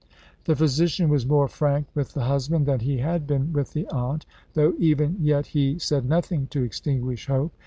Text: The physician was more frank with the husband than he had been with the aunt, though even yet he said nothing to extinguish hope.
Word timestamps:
The 0.45 0.55
physician 0.55 1.09
was 1.09 1.27
more 1.27 1.47
frank 1.47 1.85
with 1.93 2.13
the 2.15 2.23
husband 2.23 2.65
than 2.65 2.79
he 2.79 2.97
had 2.97 3.27
been 3.27 3.53
with 3.53 3.73
the 3.73 3.87
aunt, 3.89 4.25
though 4.55 4.73
even 4.79 5.17
yet 5.21 5.45
he 5.45 5.77
said 5.77 6.09
nothing 6.09 6.47
to 6.47 6.63
extinguish 6.63 7.27
hope. 7.27 7.51